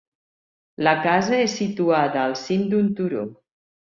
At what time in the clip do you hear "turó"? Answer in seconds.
3.01-3.23